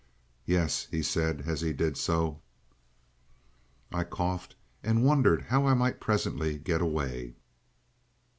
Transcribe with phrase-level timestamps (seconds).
[0.47, 2.41] "Yes," he said as he did so.
[3.91, 7.35] I coughed, and wondered how I might presently get away.